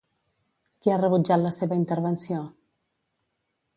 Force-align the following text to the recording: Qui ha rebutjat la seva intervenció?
Qui 0.85 0.93
ha 0.93 0.95
rebutjat 1.01 1.43
la 1.43 1.53
seva 1.57 1.77
intervenció? 1.81 2.41